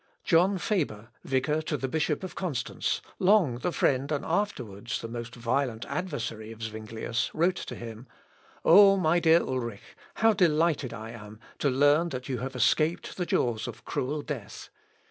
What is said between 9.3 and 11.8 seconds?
Ulric, how delighted I am to